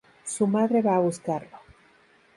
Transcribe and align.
Su 0.25 0.47
madre 0.47 0.81
va 0.81 0.95
a 0.95 0.99
buscarlo. 1.01 1.59